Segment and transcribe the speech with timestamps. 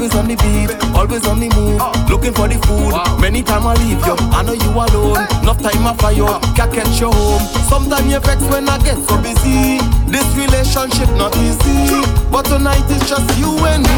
[0.00, 1.76] always on the beat, always on the move,
[2.08, 2.96] looking for the food.
[3.20, 5.20] Many time I leave you, I know you alone.
[5.44, 6.24] Enough time I fire you,
[6.56, 7.44] can't catch you home.
[7.68, 9.76] Sometimes you vex when I get so busy.
[10.08, 12.00] This relationship not easy,
[12.32, 13.96] but tonight it's just you and me.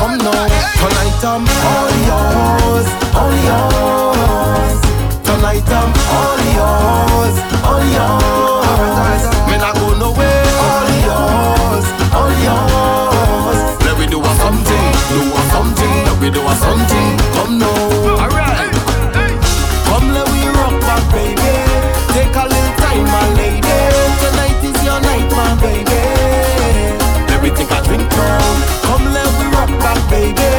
[0.00, 0.48] Come now,
[0.80, 4.80] tonight I'm all yours, all yours.
[5.20, 9.22] Tonight I'm all yours, all yours.
[9.52, 11.84] When I go nowhere, all yours,
[12.16, 12.95] all yours.
[14.46, 17.18] Let me do a something, do a something, let me do a something.
[17.34, 18.70] Come now, Alright.
[19.90, 21.50] come let we rock back, baby.
[22.14, 23.78] Take a little time, my lady.
[24.22, 25.98] Tonight is your night, my baby.
[27.26, 28.38] Let me take a drink now.
[28.86, 30.55] Come let we rock back, baby.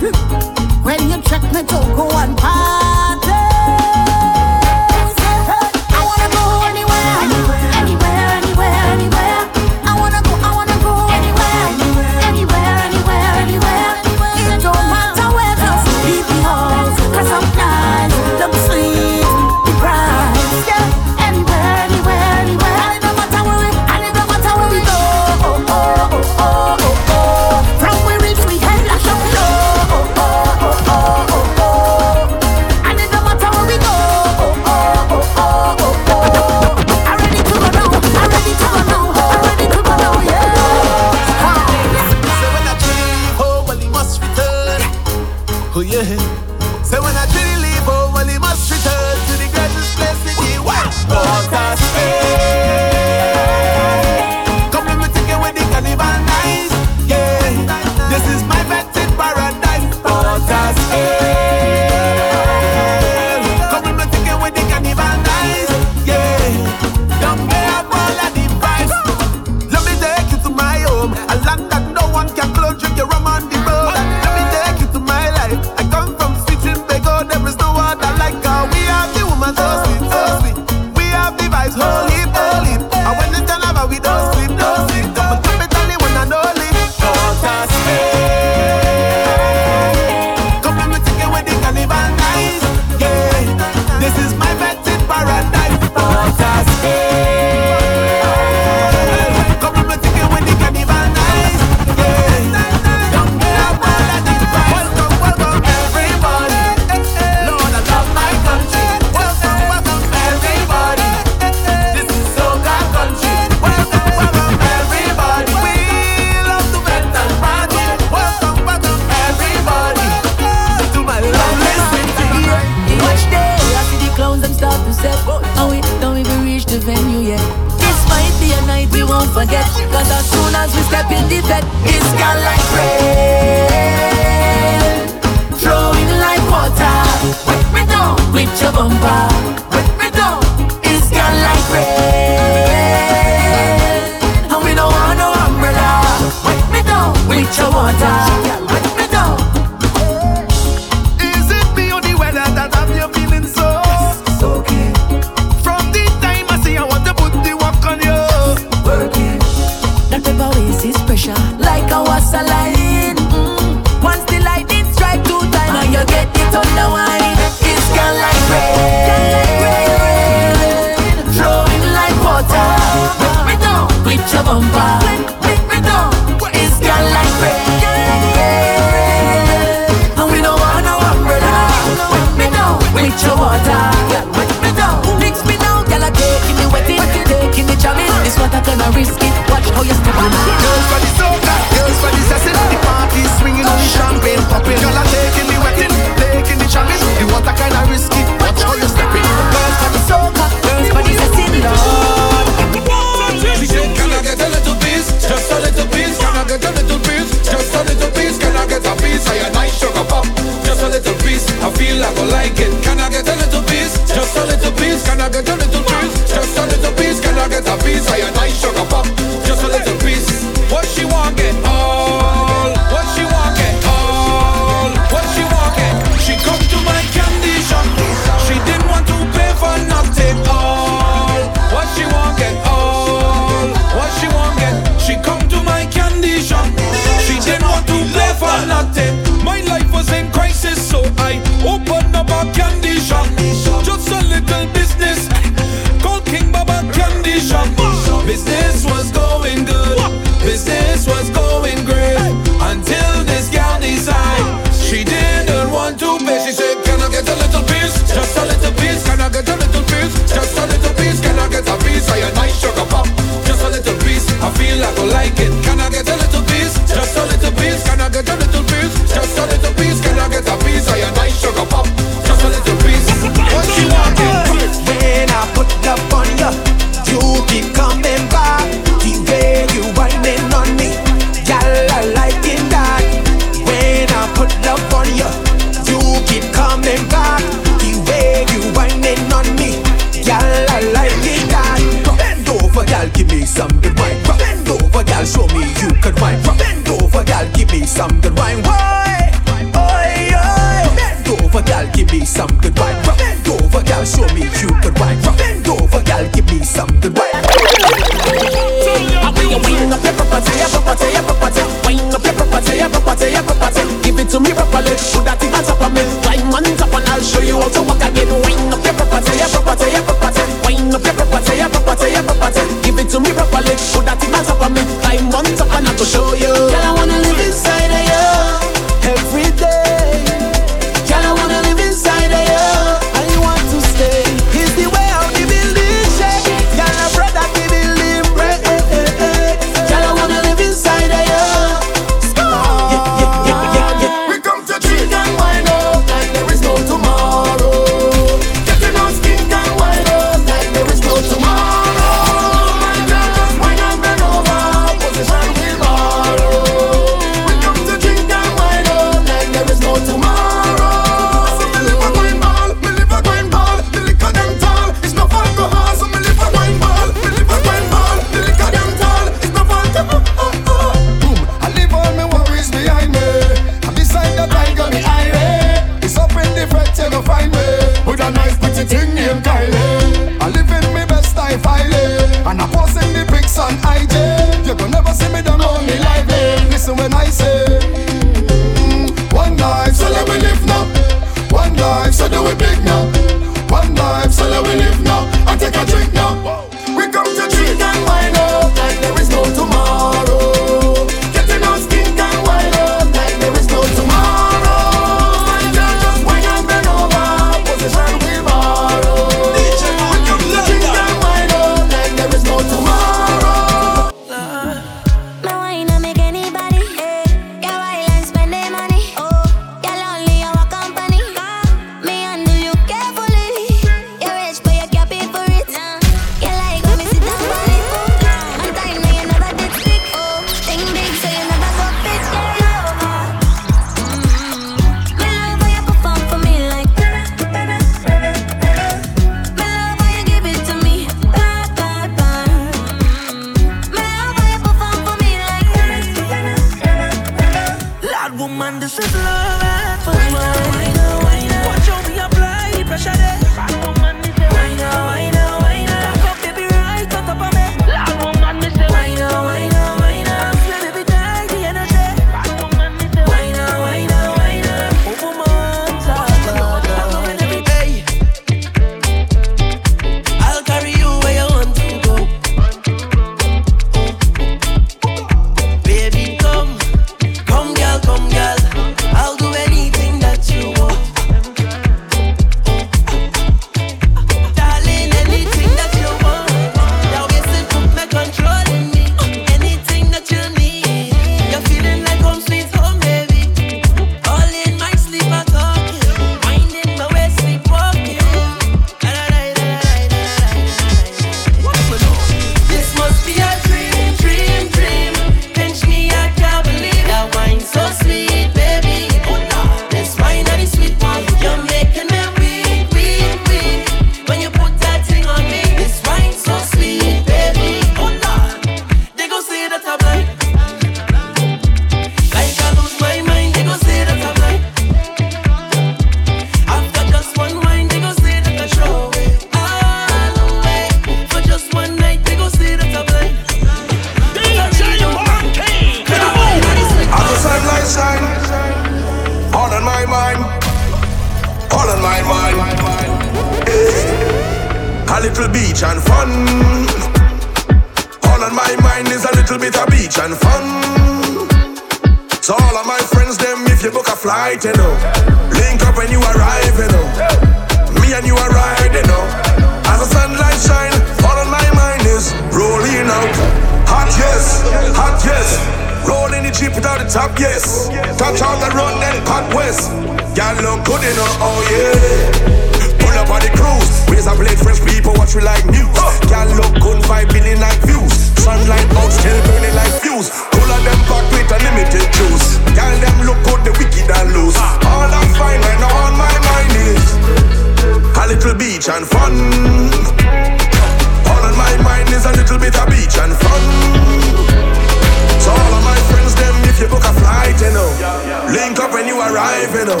[598.72, 600.00] link up when you arrive, you know.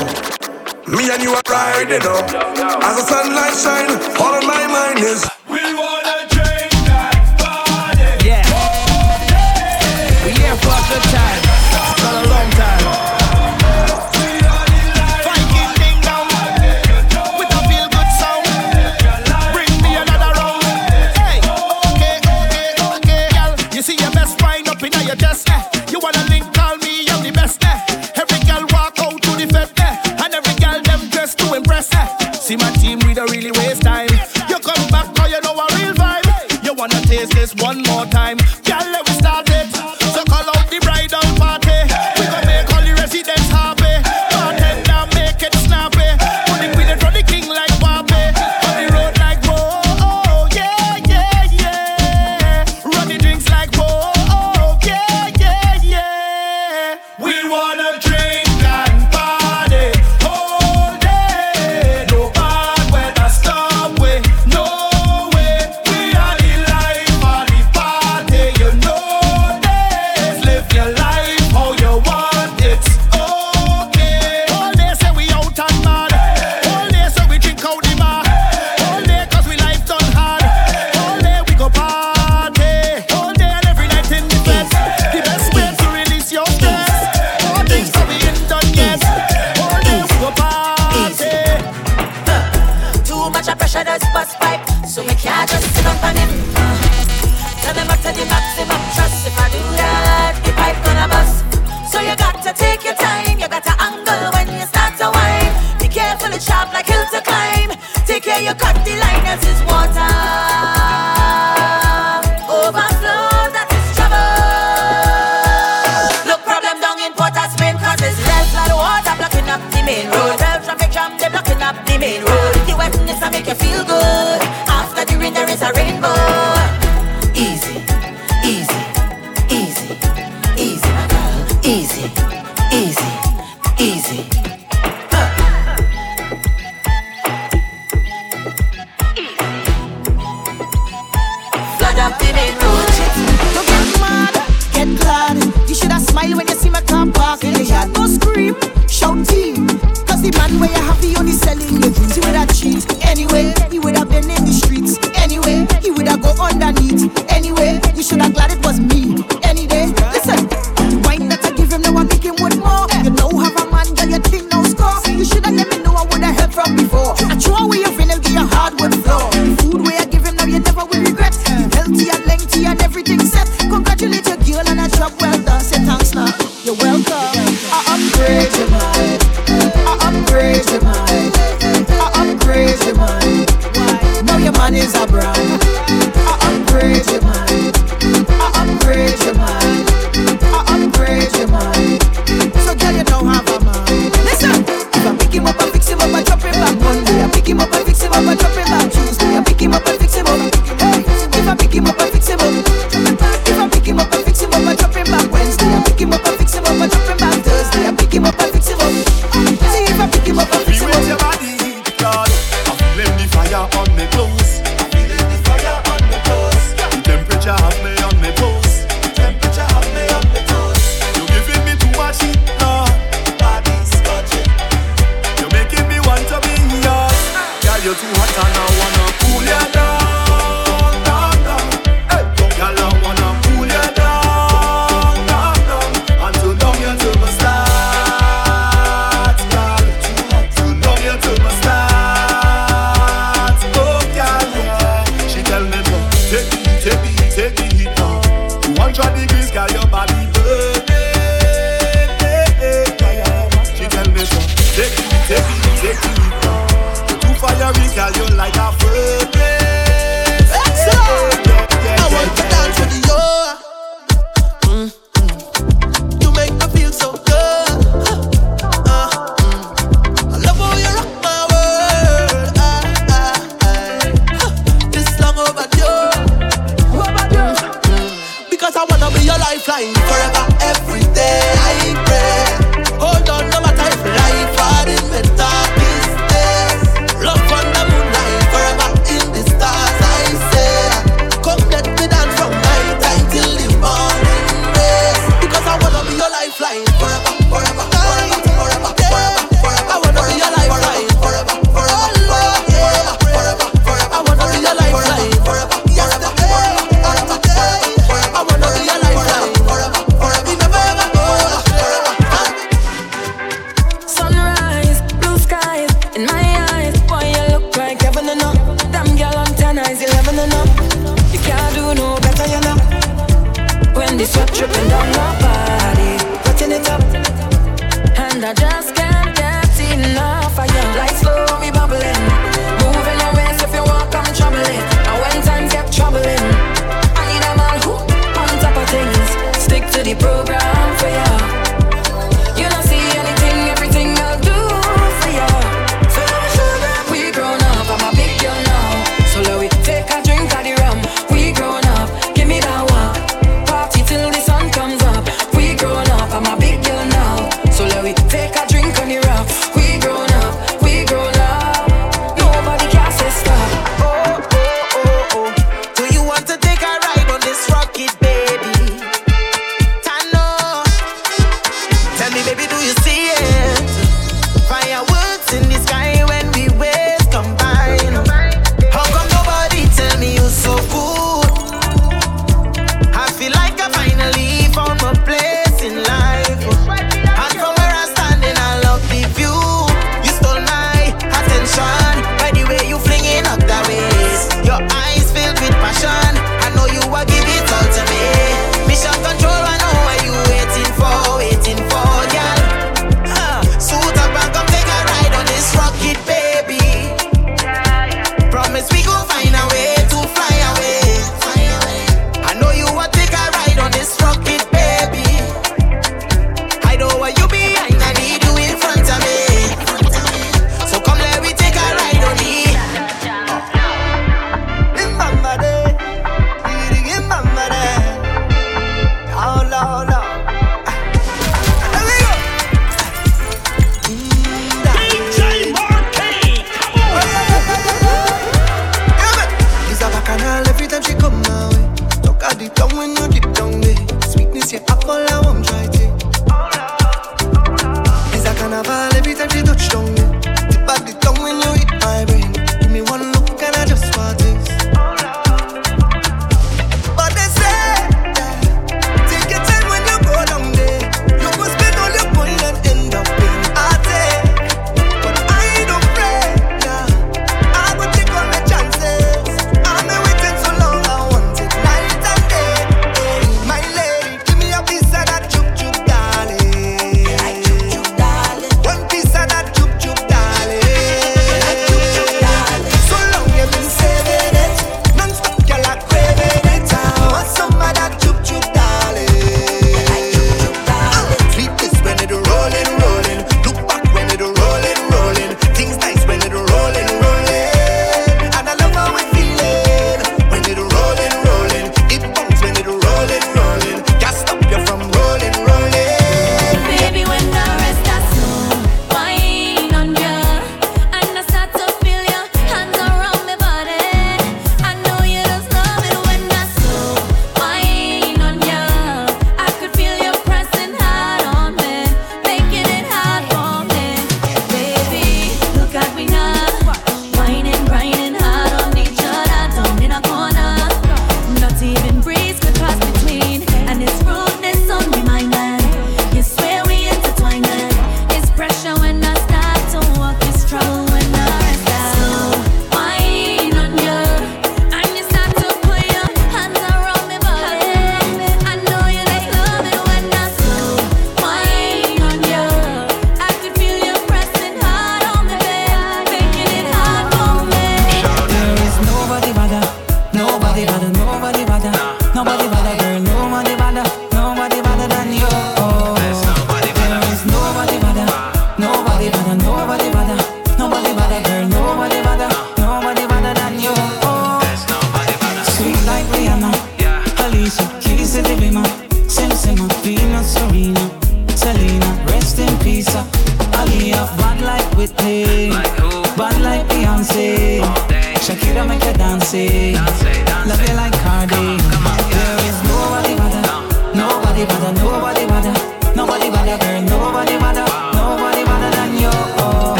[0.88, 2.20] Me and you are riding, you know.
[2.80, 5.28] As the sunlight shine, all of my mind is.
[5.50, 5.60] We
[37.26, 38.41] this, this one more time.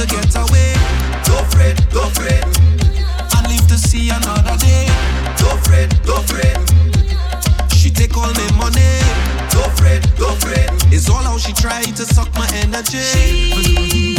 [0.00, 0.72] to get away.
[1.24, 2.44] Don't fret, don't fret.
[3.34, 4.86] I live to see another day.
[5.36, 6.56] Don't fret, don't fret.
[7.74, 8.96] She take all my money.
[9.50, 10.70] Don't fret, don't fret.
[10.92, 12.98] It's all how she try to suck my energy.
[12.98, 14.09] She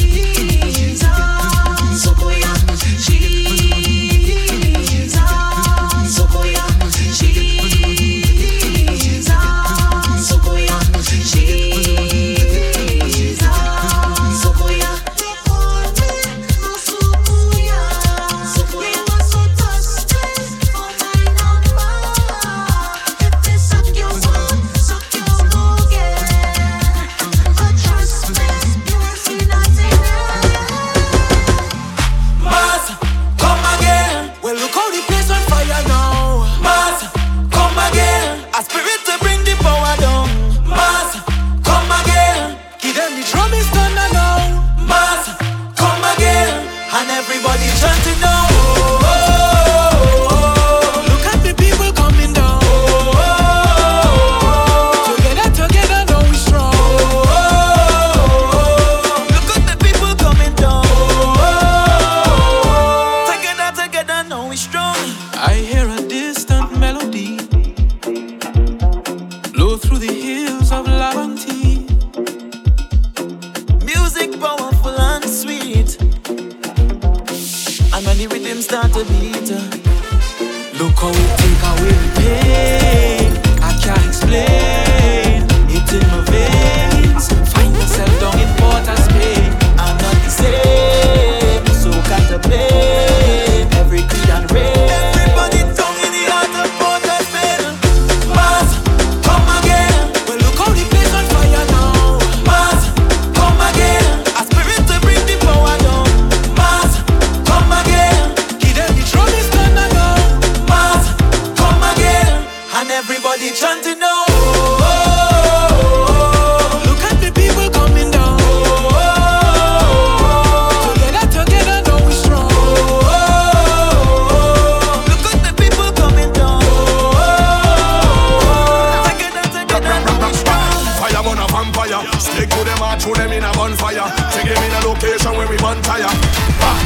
[131.81, 132.05] fire.
[132.19, 134.05] Stick to them or throw them in a bonfire.
[134.31, 136.13] Take them in a location where we burn tire.
[136.61, 136.77] Bah.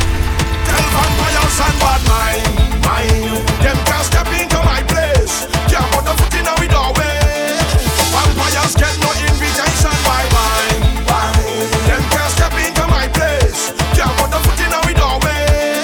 [0.67, 2.47] Tell vampires and bad mind,
[2.87, 3.43] mind.
[3.63, 5.47] Them can't step into my place.
[5.67, 7.19] Can't put the foot in our doorway.
[8.13, 10.79] Vampires get no invitation, bye bye.
[11.87, 13.75] Them can't step into my place.
[13.97, 15.83] Can't put the foot in our doorway.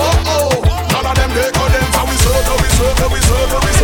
[0.00, 0.50] Oh oh,
[0.92, 1.88] none of them they call them.
[1.92, 3.75] So we circle, we circle, we circle, we circle.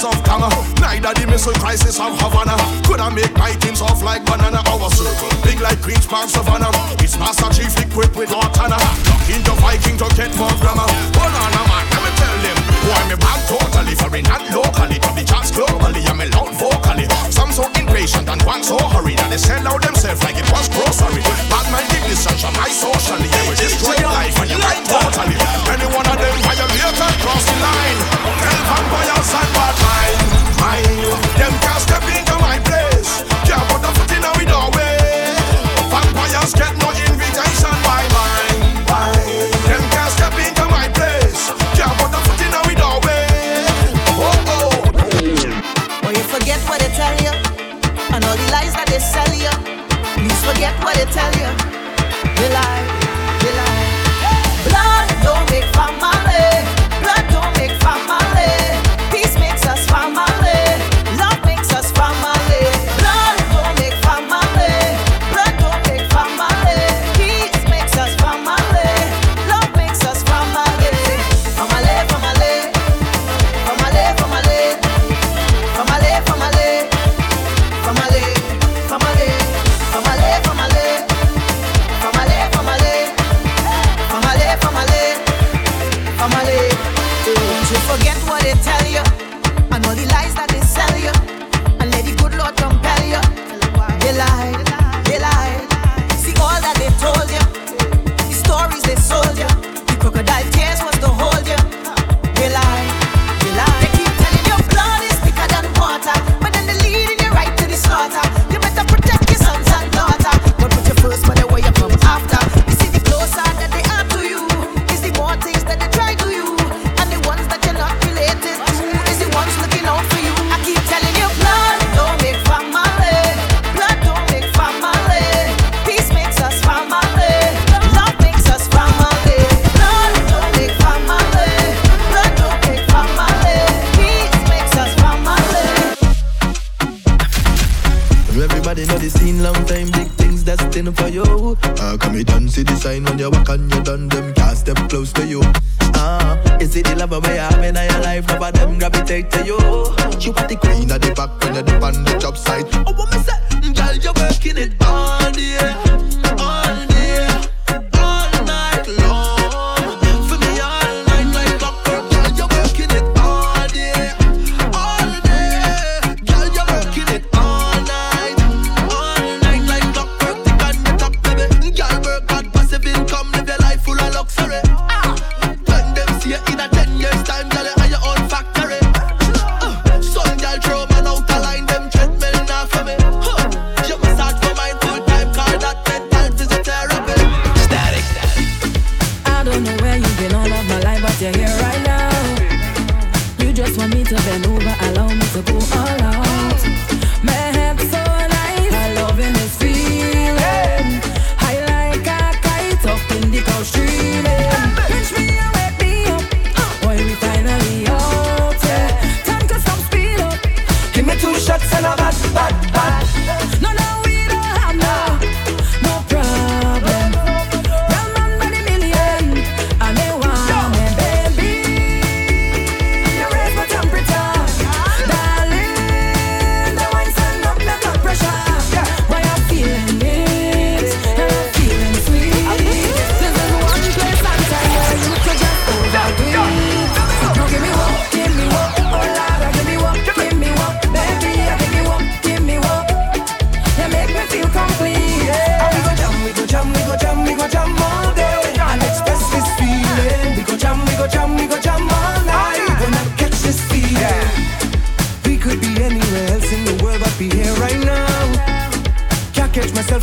[0.00, 0.80] crisis of Tongue.
[0.80, 4.62] Neither the missile crisis of Havana could I make my team soft like banana.
[4.70, 6.70] Our circle big like Queen's Park Savannah.
[7.04, 8.78] It's Master Chief equipped with Cortana.
[9.04, 10.88] Looking the Viking to get more grammar.
[11.12, 12.79] Banana man, let me tell them.
[12.90, 14.98] Boy, me bad totally, foreign and locally.
[14.98, 17.06] To the charts globally, I'm loud vocally.
[17.30, 20.66] Some so impatient and one so hurried That they sell out themselves like it was
[20.74, 21.22] grocery.
[21.46, 23.30] Bad man, give this such a my socially.
[23.30, 25.38] They will destroy your life and your mind totally.
[25.70, 27.98] Any one of them violate and cross the line.
[28.42, 30.18] Tell vampires and bad mind.
[30.58, 30.78] My
[31.38, 32.79] them can't step into my place.
[49.00, 49.50] they sell you.
[50.14, 51.50] Please forget what they tell you.
[52.36, 52.84] They lie,
[53.40, 53.88] they lie.
[54.68, 56.09] Blood don't make farmer.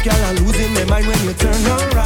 [0.08, 1.97] Catch myself, girl, I'm losing my mind when you turn around.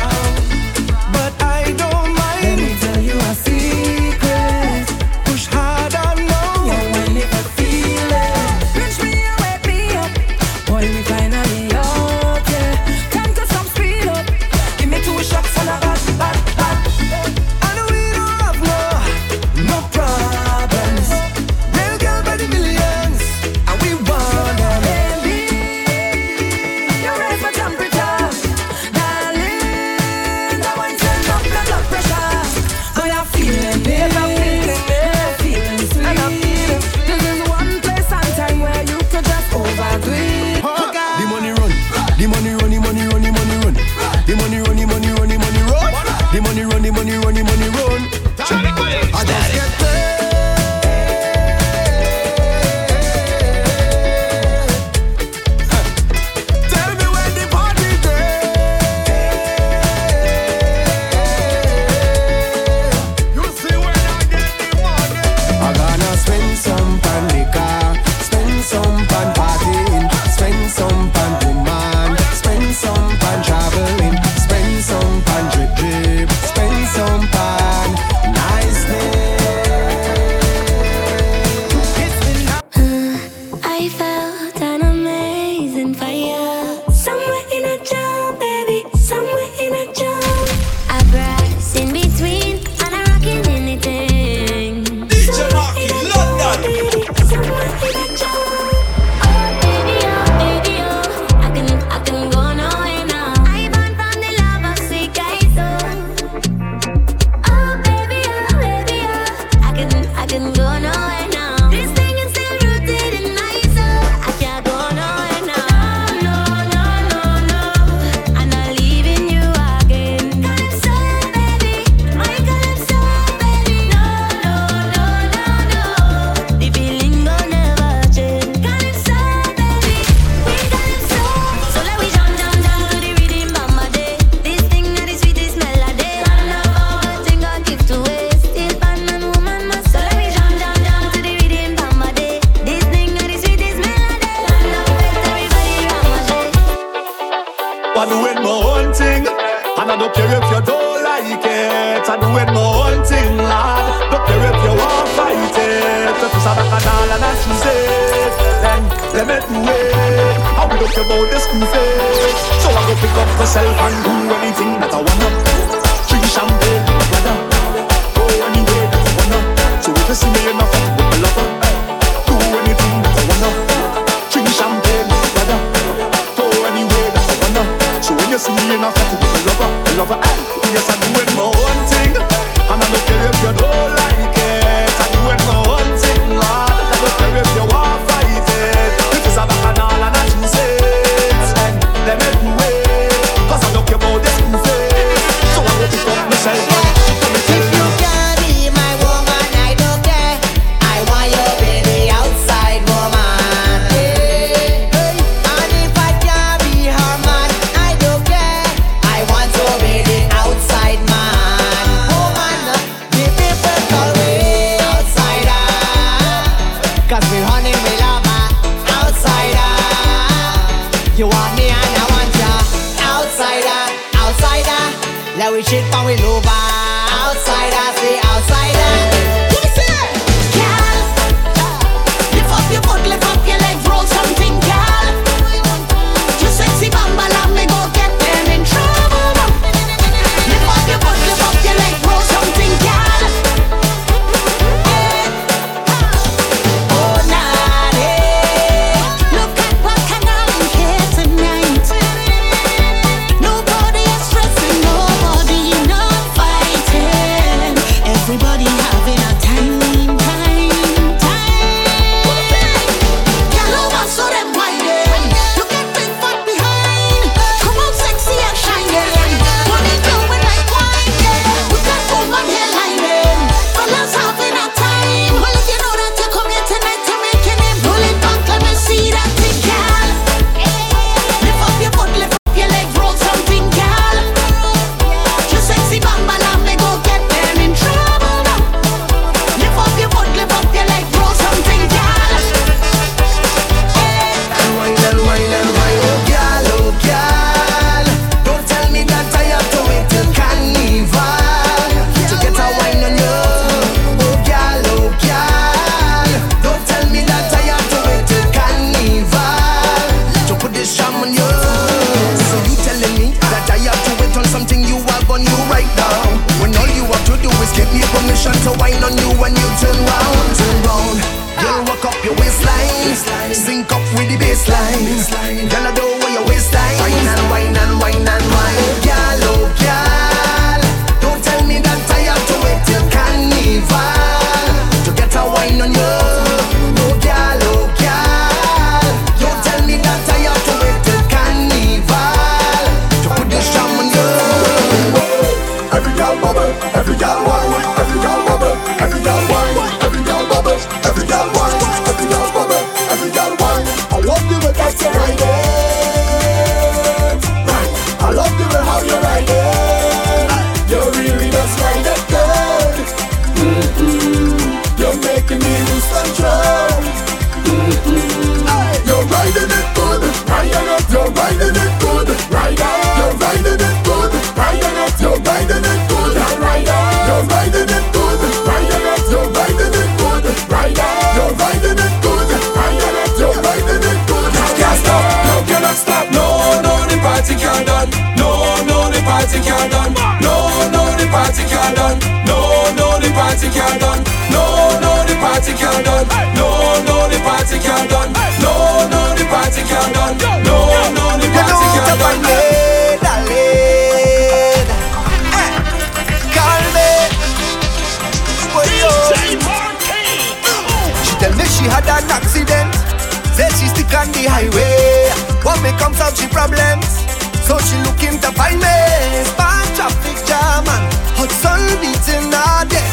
[422.02, 423.06] Beating her day.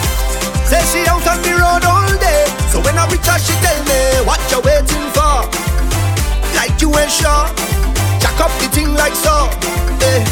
[0.64, 2.49] Say she out on the road all day.
[2.72, 5.45] So when I reach her, she tell me what you waiting for.
[6.57, 7.47] Like you ain't sure.
[8.18, 9.53] Jack up the thing like so.
[10.01, 10.24] Eh.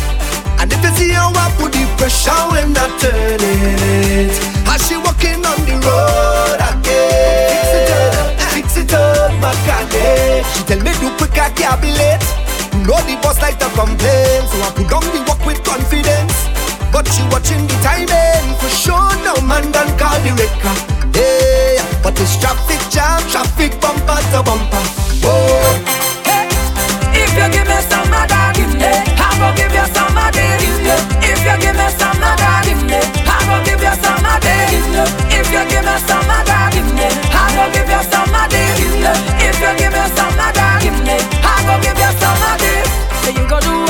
[0.59, 4.33] And if you see how I put the pressure when I turn it,
[4.73, 7.53] as she walking on the road again.
[7.61, 10.45] Fix it up, fix it up, my girl.
[10.57, 12.25] She tell me do quick, I can't be late.
[12.73, 16.56] You know the boss like to complain, so I put down the work with confidence.
[16.93, 19.13] But she watching the timing for sure.
[19.25, 20.75] No man done call the wrecker.
[21.13, 24.83] Hey, but this traffic jam, traffic bumper to bumper.
[25.25, 25.27] Oh.
[25.27, 25.97] Whoa.
[27.17, 28.85] If you give me some of that, give me.
[28.87, 30.61] I go give you some of this.
[31.25, 33.01] If you give me some of that, give me.
[33.25, 34.73] I go give you some of this.
[35.33, 37.09] If you give me some of that, give me.
[37.09, 38.77] I go give you some of this.
[39.41, 41.17] If you give me some of that, give me.
[41.41, 42.89] I go give you some of this.
[43.25, 43.86] So you go do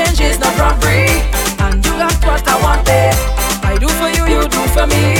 [0.00, 0.54] exchange is not
[1.60, 2.88] and you got what I want.
[3.64, 5.18] I do for you, you do for me.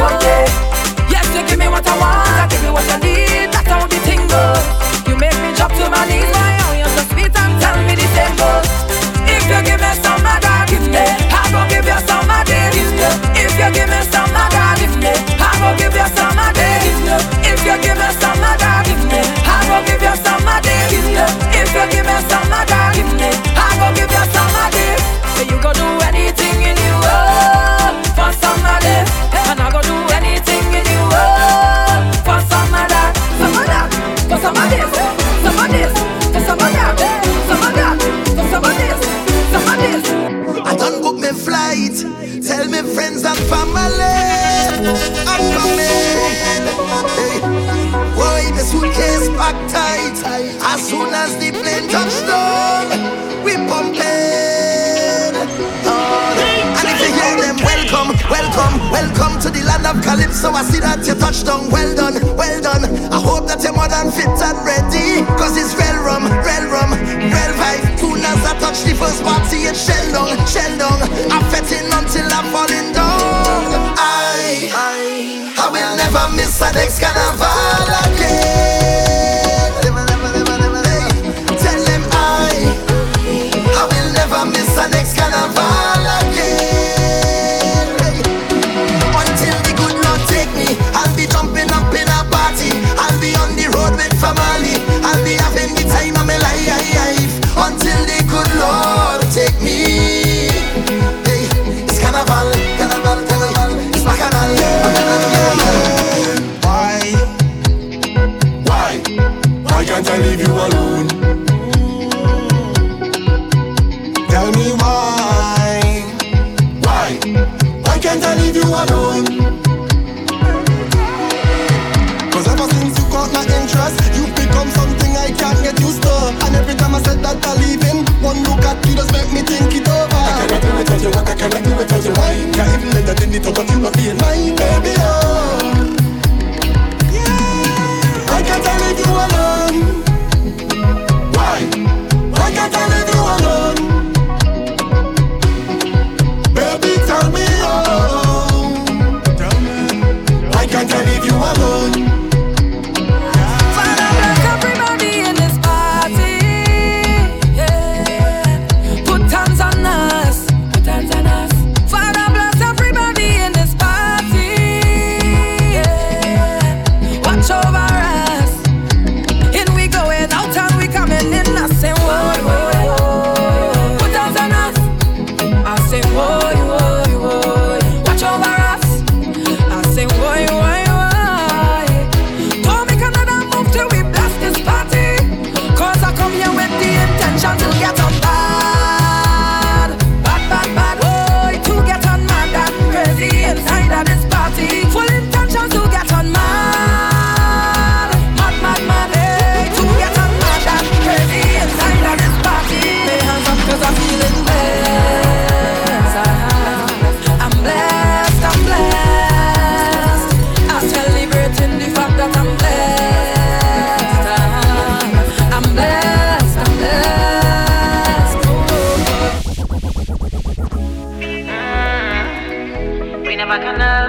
[0.00, 0.46] Work, eh.
[1.10, 3.52] Yes, you give me what I want, I give you what I need.
[3.52, 4.22] That's how the thing.
[5.08, 6.30] You make me drop to my knees,
[6.94, 8.06] so sweet and tell me the.
[9.26, 11.04] If you give me some that, give me.
[11.30, 12.74] I give you some of this.
[13.38, 15.12] If you give me some that, give me.
[15.38, 16.84] I give you some of this.
[17.46, 19.20] If you give me some that, give me.
[19.46, 20.65] I give you some you
[21.90, 22.45] give me some
[59.96, 60.50] of Calypso.
[60.50, 61.70] I see that you touched down.
[61.70, 62.84] Well done, well done.
[63.12, 65.24] I hope that you're more than fit and ready.
[65.36, 66.24] Cause it's real rum,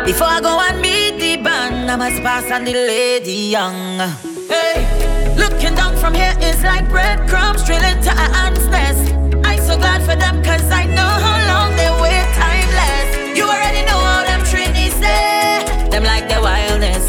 [0.07, 3.99] Before I go and meet the band, I must pass on the lady young.
[4.47, 4.87] Hey,
[5.35, 9.03] looking down from here is like breadcrumbs drilling to a ants nest.
[9.43, 13.35] I'm so glad for them, cause I know how long they wait timeless.
[13.37, 17.03] You already know how them trainees say, them like the wildness.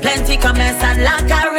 [0.00, 1.53] Plenty comments and lack of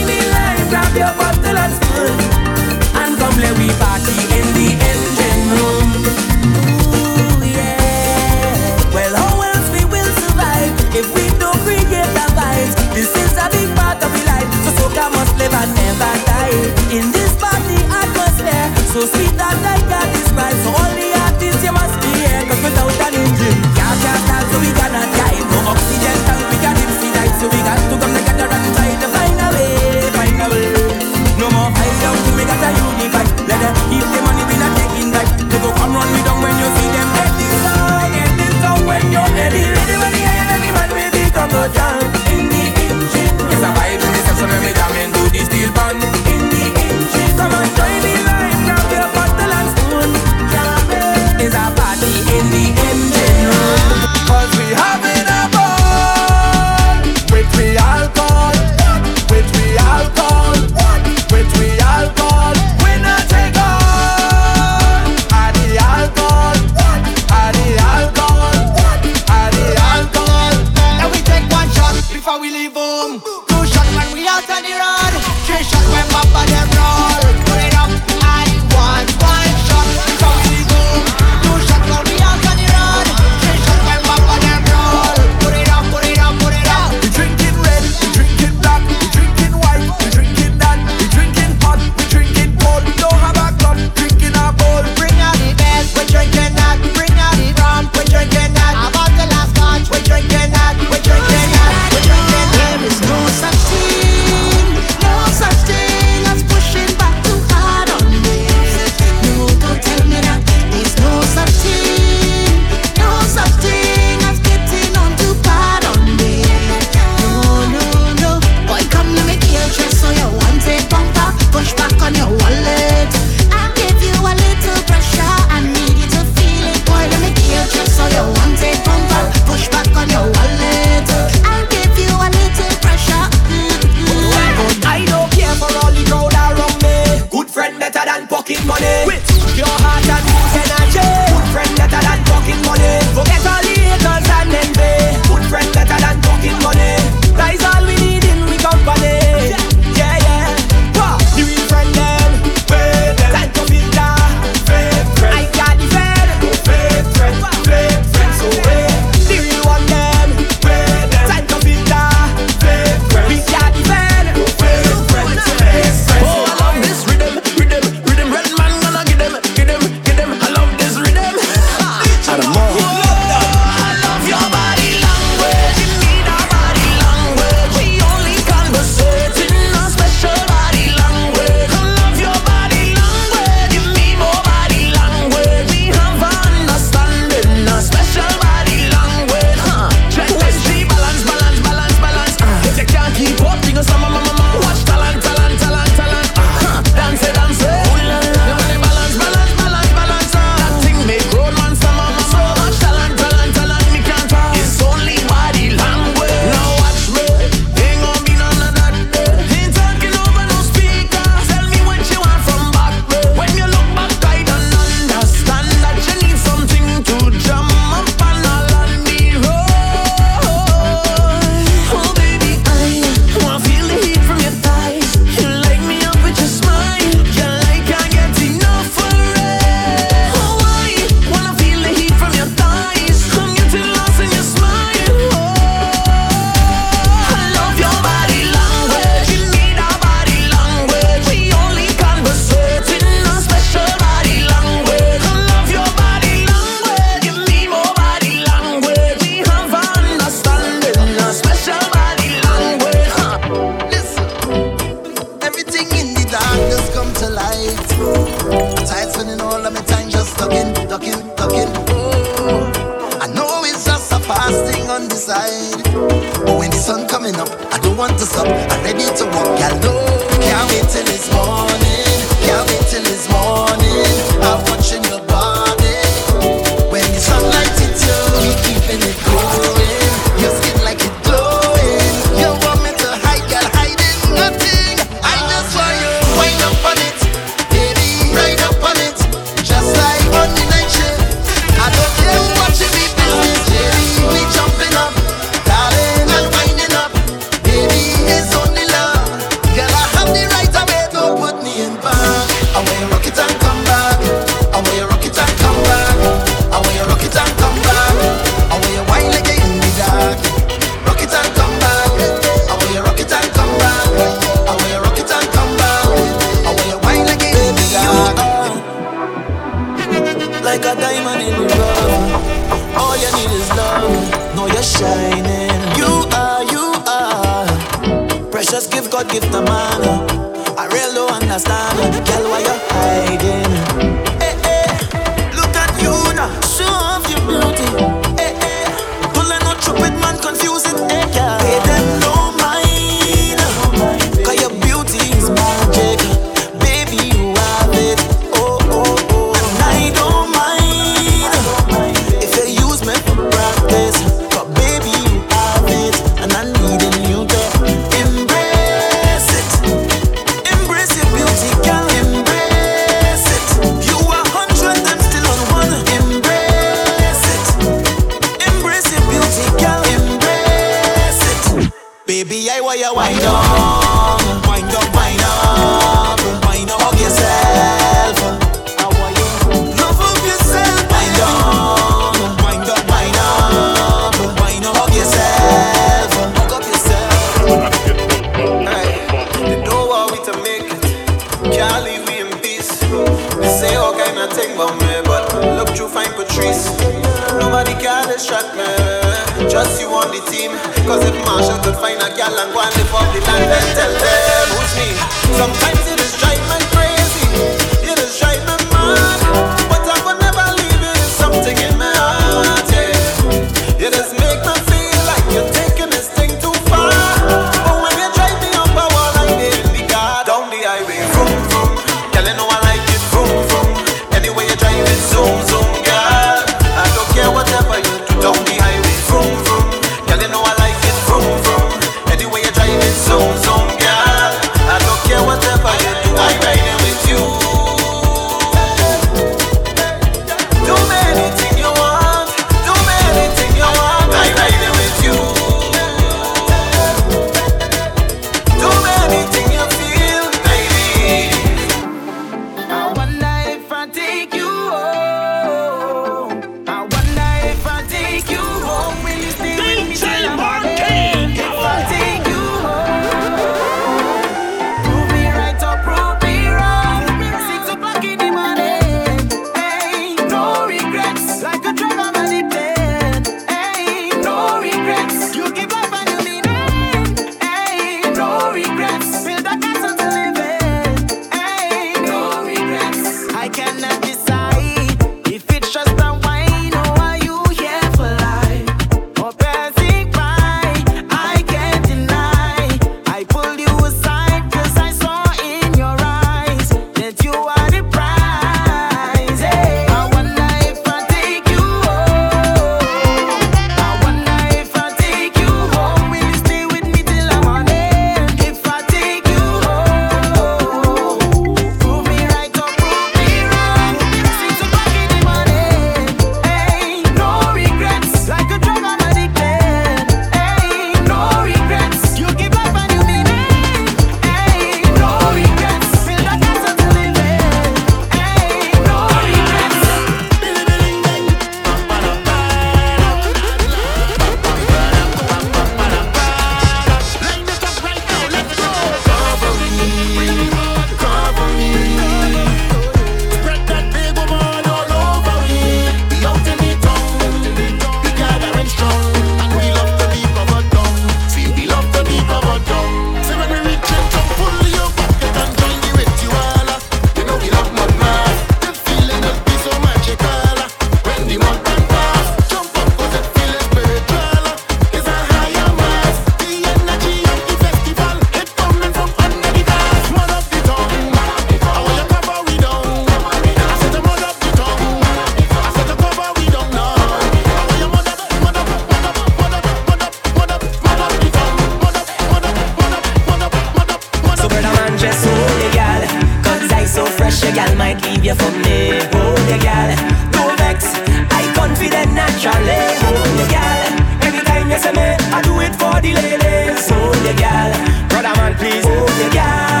[585.20, 586.22] dress, oh, hold your gal.
[586.64, 590.08] Cause I so fresh, your gal might leave you for me oh, Hold your gal,
[590.56, 591.04] No vex
[591.52, 594.00] I confident naturally oh, Hold your gal.
[594.48, 597.92] Anytime you say me, I do it for the ladies Hold your gal.
[598.32, 600.00] Brother man, please Hold your gal.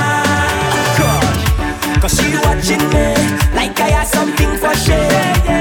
[2.00, 3.12] Cause she watching me
[3.52, 5.59] Like I have something for sure